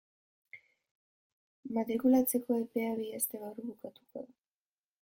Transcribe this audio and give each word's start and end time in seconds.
Matrikulatzeko 1.75 2.57
epea 2.63 2.91
bi 3.01 3.07
aste 3.19 3.43
barru 3.43 3.67
bukatuko 3.69 4.25
da. 4.25 4.29